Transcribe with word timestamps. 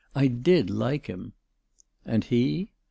I 0.15 0.25
did 0.25 0.71
like 0.71 1.05
him." 1.05 1.33
"And 2.05 2.23
he?" 2.23 2.71